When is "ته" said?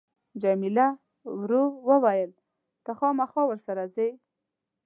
2.83-2.91